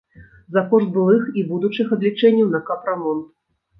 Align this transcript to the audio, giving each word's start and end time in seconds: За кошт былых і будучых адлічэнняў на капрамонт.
За 0.55 0.61
кошт 0.71 0.87
былых 0.95 1.27
і 1.41 1.45
будучых 1.51 1.93
адлічэнняў 1.99 2.47
на 2.55 2.63
капрамонт. 2.71 3.23